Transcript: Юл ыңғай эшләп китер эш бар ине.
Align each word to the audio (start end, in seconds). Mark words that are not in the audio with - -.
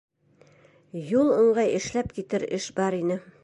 Юл 1.11 1.29
ыңғай 1.35 1.71
эшләп 1.81 2.13
китер 2.19 2.47
эш 2.59 2.71
бар 2.81 2.99
ине. 3.05 3.21